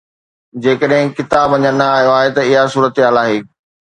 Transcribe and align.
جيڪڏهن 0.63 1.07
ڪتاب 1.17 1.49
اڃا 1.55 1.71
نه 1.79 1.87
آيو 1.97 2.11
آهي 2.19 2.29
ته 2.35 2.41
اها 2.47 2.63
صورتحال 2.73 3.15
آهي. 3.23 3.37